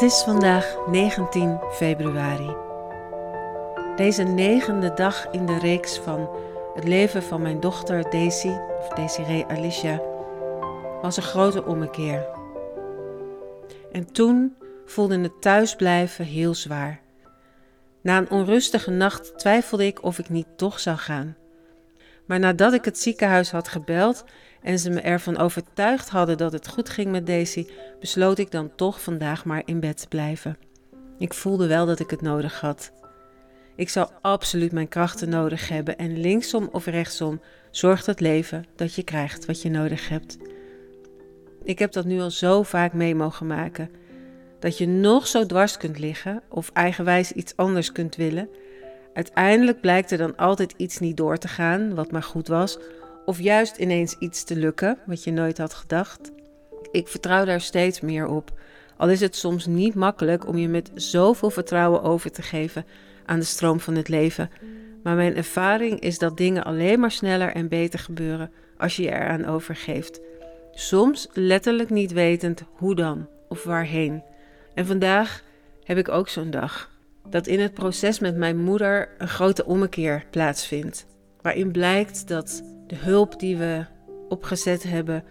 [0.00, 2.56] Het is vandaag 19 februari.
[3.96, 6.30] Deze negende dag in de reeks van
[6.74, 10.00] het leven van mijn dochter Daisy, of Desiree Alicia,
[11.02, 12.26] was een grote ommekeer.
[13.92, 14.56] En toen
[14.86, 17.00] voelde het thuisblijven heel zwaar.
[18.00, 21.36] Na een onrustige nacht twijfelde ik of ik niet toch zou gaan.
[22.26, 24.24] Maar nadat ik het ziekenhuis had gebeld
[24.62, 27.66] en ze me ervan overtuigd hadden dat het goed ging met Daisy,
[28.00, 30.56] besloot ik dan toch vandaag maar in bed te blijven.
[31.18, 32.92] Ik voelde wel dat ik het nodig had.
[33.76, 38.94] Ik zou absoluut mijn krachten nodig hebben en linksom of rechtsom zorgt het leven dat
[38.94, 40.38] je krijgt wat je nodig hebt.
[41.62, 43.90] Ik heb dat nu al zo vaak mee mogen maken.
[44.58, 48.48] Dat je nog zo dwars kunt liggen of eigenwijs iets anders kunt willen.
[49.14, 52.78] Uiteindelijk blijkt er dan altijd iets niet door te gaan, wat maar goed was,
[53.30, 56.30] of juist ineens iets te lukken wat je nooit had gedacht.
[56.90, 58.52] Ik vertrouw daar steeds meer op,
[58.96, 62.86] al is het soms niet makkelijk om je met zoveel vertrouwen over te geven
[63.26, 64.50] aan de stroom van het leven.
[65.02, 69.10] Maar mijn ervaring is dat dingen alleen maar sneller en beter gebeuren als je je
[69.10, 70.20] eraan overgeeft.
[70.72, 74.22] Soms letterlijk niet wetend hoe dan of waarheen.
[74.74, 75.42] En vandaag
[75.84, 76.90] heb ik ook zo'n dag.
[77.28, 81.06] Dat in het proces met mijn moeder een grote ommekeer plaatsvindt.
[81.42, 83.84] Waarin blijkt dat de hulp die we
[84.28, 85.24] opgezet hebben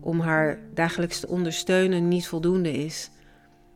[0.00, 3.10] om haar dagelijks te ondersteunen niet voldoende is.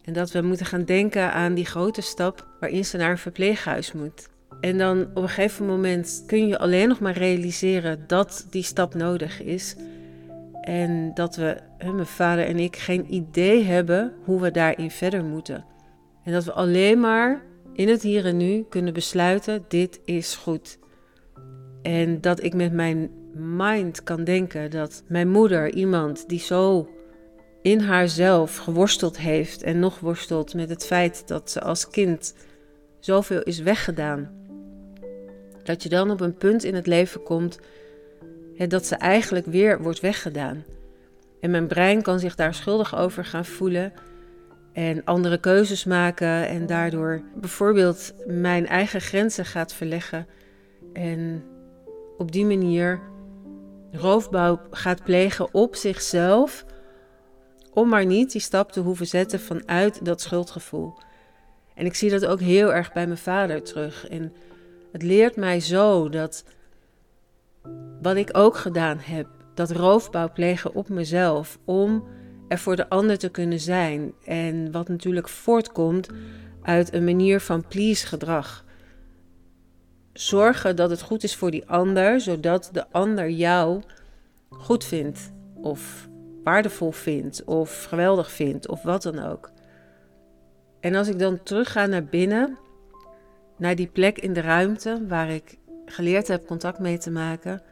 [0.05, 3.93] En dat we moeten gaan denken aan die grote stap waarin ze naar een verpleeghuis
[3.93, 4.29] moet.
[4.61, 8.95] En dan op een gegeven moment kun je alleen nog maar realiseren dat die stap
[8.95, 9.77] nodig is.
[10.61, 15.65] En dat we, mijn vader en ik, geen idee hebben hoe we daarin verder moeten.
[16.25, 20.79] En dat we alleen maar in het hier en nu kunnen besluiten: dit is goed.
[21.83, 26.89] En dat ik met mijn mind kan denken dat mijn moeder, iemand die zo
[27.63, 32.35] in haarzelf geworsteld heeft en nog worstelt met het feit dat ze als kind
[32.99, 34.31] zoveel is weggedaan.
[35.63, 37.59] Dat je dan op een punt in het leven komt
[38.69, 40.65] dat ze eigenlijk weer wordt weggedaan.
[41.41, 43.93] En mijn brein kan zich daar schuldig over gaan voelen
[44.73, 50.27] en andere keuzes maken en daardoor bijvoorbeeld mijn eigen grenzen gaat verleggen
[50.93, 51.45] en
[52.19, 53.01] op die manier
[53.93, 56.65] roofbouw gaat plegen op zichzelf,
[57.73, 60.95] om maar niet die stap te hoeven zetten vanuit dat schuldgevoel.
[61.75, 64.09] En ik zie dat ook heel erg bij mijn vader terug.
[64.09, 64.33] En
[64.93, 66.45] het leert mij zo dat
[68.03, 72.05] wat ik ook gedaan heb, dat roofbouw plegen op mezelf om
[72.49, 74.13] er voor de ander te kunnen zijn.
[74.25, 76.09] En wat natuurlijk voortkomt
[76.63, 78.65] uit een manier van please gedrag
[80.13, 83.83] zorgen dat het goed is voor die ander, zodat de ander jou
[84.49, 86.09] goed vindt of
[86.45, 89.51] waardevol vindt of geweldig vindt of wat dan ook.
[90.81, 92.59] En als ik dan terugga naar binnen,
[93.57, 97.63] naar die plek in de ruimte waar ik geleerd heb contact mee te maken,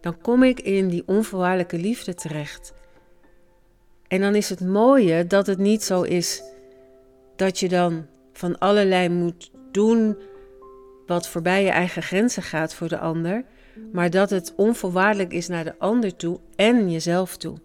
[0.00, 2.74] dan kom ik in die onvoorwaardelijke liefde terecht.
[4.08, 6.42] En dan is het mooie dat het niet zo is
[7.36, 10.16] dat je dan van allerlei moet doen
[11.06, 13.44] wat voorbij je eigen grenzen gaat voor de ander,
[13.92, 17.56] maar dat het onvoorwaardelijk is naar de ander toe en jezelf toe.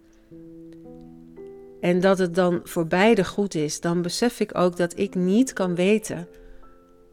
[1.82, 5.54] En dat het dan voor beide goed is, dan besef ik ook dat ik niet
[5.54, 6.28] kan weten,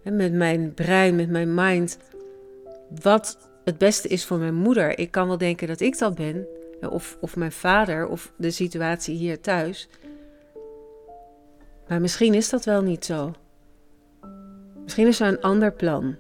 [0.03, 1.99] met mijn brein, met mijn mind,
[3.03, 4.99] wat het beste is voor mijn moeder.
[4.99, 6.47] Ik kan wel denken dat ik dat ben,
[6.91, 9.89] of, of mijn vader, of de situatie hier thuis.
[11.89, 13.33] Maar misschien is dat wel niet zo.
[14.89, 16.17] Misschien is er een ander plan.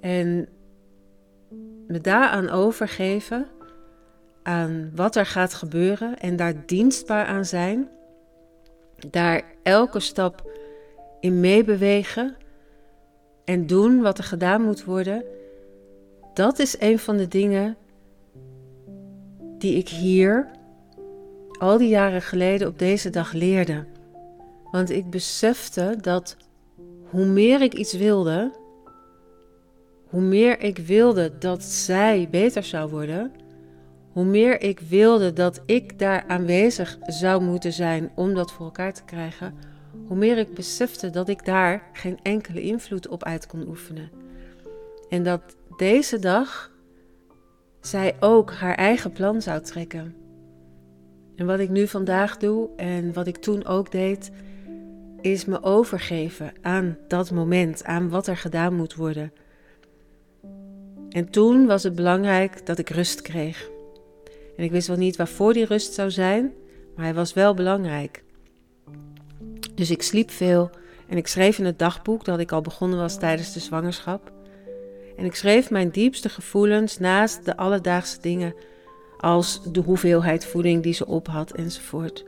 [0.00, 0.48] En
[1.86, 3.46] me daaraan overgeven,
[4.42, 7.88] aan wat er gaat gebeuren en daar dienstbaar aan zijn.
[9.10, 10.50] Daar elke stap
[11.20, 12.36] in meebewegen
[13.44, 15.24] en doen wat er gedaan moet worden.
[16.32, 17.76] Dat is een van de dingen
[19.58, 20.50] die ik hier
[21.58, 23.84] al die jaren geleden op deze dag leerde.
[24.70, 26.36] Want ik besefte dat
[27.14, 28.52] hoe meer ik iets wilde,
[30.08, 33.32] hoe meer ik wilde dat zij beter zou worden,
[34.12, 38.92] hoe meer ik wilde dat ik daar aanwezig zou moeten zijn om dat voor elkaar
[38.92, 39.54] te krijgen,
[40.06, 44.10] hoe meer ik besefte dat ik daar geen enkele invloed op uit kon oefenen.
[45.08, 46.70] En dat deze dag
[47.80, 50.14] zij ook haar eigen plan zou trekken.
[51.36, 54.30] En wat ik nu vandaag doe en wat ik toen ook deed,
[55.24, 59.32] is me overgeven aan dat moment, aan wat er gedaan moet worden.
[61.08, 63.68] En toen was het belangrijk dat ik rust kreeg.
[64.56, 66.52] En ik wist wel niet waarvoor die rust zou zijn,
[66.96, 68.22] maar hij was wel belangrijk.
[69.74, 70.70] Dus ik sliep veel
[71.08, 74.32] en ik schreef in het dagboek dat ik al begonnen was tijdens de zwangerschap.
[75.16, 78.54] En ik schreef mijn diepste gevoelens naast de alledaagse dingen,
[79.18, 82.24] als de hoeveelheid voeding die ze op had enzovoort.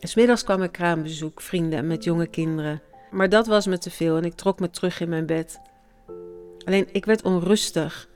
[0.00, 2.82] En smiddags kwam ik kraambezoek, vrienden met jonge kinderen.
[3.10, 5.60] Maar dat was me te veel en ik trok me terug in mijn bed.
[6.64, 8.08] Alleen ik werd onrustig.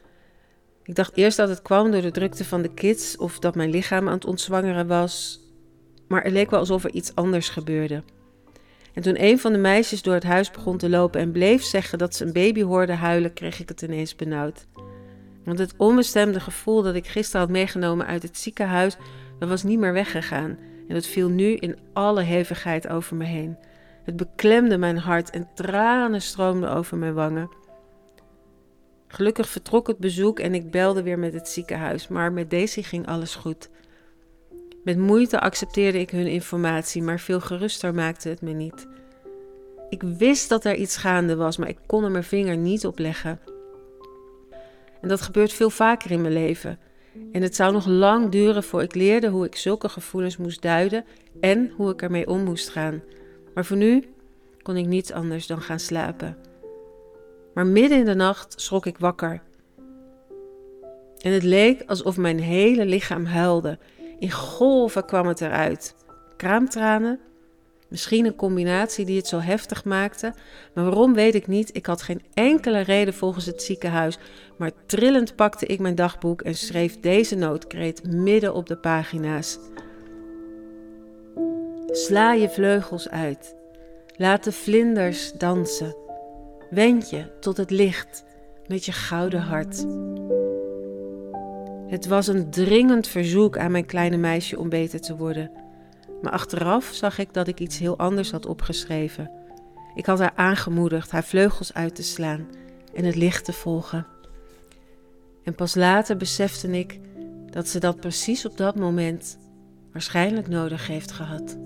[0.82, 3.70] Ik dacht eerst dat het kwam door de drukte van de kids of dat mijn
[3.70, 5.40] lichaam aan het ontzwangeren was.
[6.08, 8.02] Maar het leek wel alsof er iets anders gebeurde.
[8.94, 11.98] En toen een van de meisjes door het huis begon te lopen en bleef zeggen
[11.98, 14.66] dat ze een baby hoorde huilen, kreeg ik het ineens benauwd.
[15.44, 18.96] Want het onbestemde gevoel dat ik gisteren had meegenomen uit het ziekenhuis,
[19.38, 20.58] dat was niet meer weggegaan.
[20.88, 23.56] En dat viel nu in alle hevigheid over me heen.
[24.04, 27.50] Het beklemde mijn hart en tranen stroomden over mijn wangen.
[29.08, 33.06] Gelukkig vertrok het bezoek en ik belde weer met het ziekenhuis, maar met Daisy ging
[33.06, 33.70] alles goed.
[34.84, 38.86] Met moeite accepteerde ik hun informatie, maar veel geruster maakte het me niet.
[39.88, 42.98] Ik wist dat er iets gaande was, maar ik kon er mijn vinger niet op
[42.98, 43.40] leggen.
[45.00, 46.78] En dat gebeurt veel vaker in mijn leven.
[47.32, 51.04] En het zou nog lang duren voor ik leerde hoe ik zulke gevoelens moest duiden
[51.40, 53.02] en hoe ik ermee om moest gaan.
[53.54, 54.04] Maar voor nu
[54.62, 56.36] kon ik niets anders dan gaan slapen.
[57.54, 59.42] Maar midden in de nacht schrok ik wakker.
[61.20, 63.78] En het leek alsof mijn hele lichaam huilde.
[64.18, 65.94] In golven kwam het eruit.
[66.36, 67.20] Kraamtranen,
[67.94, 70.34] misschien een combinatie die het zo heftig maakte,
[70.72, 71.76] maar waarom weet ik niet.
[71.76, 74.18] Ik had geen enkele reden volgens het ziekenhuis,
[74.56, 79.58] maar trillend pakte ik mijn dagboek en schreef deze noodkreet midden op de pagina's.
[81.86, 83.56] Sla je vleugels uit.
[84.16, 85.96] Laat de vlinders dansen.
[86.70, 88.24] Wend je tot het licht
[88.66, 89.86] met je gouden hart.
[91.86, 95.63] Het was een dringend verzoek aan mijn kleine meisje om beter te worden.
[96.24, 99.30] Maar achteraf zag ik dat ik iets heel anders had opgeschreven.
[99.94, 102.46] Ik had haar aangemoedigd haar vleugels uit te slaan
[102.94, 104.06] en het licht te volgen.
[105.42, 107.00] En pas later besefte ik
[107.50, 109.38] dat ze dat precies op dat moment
[109.92, 111.56] waarschijnlijk nodig heeft gehad.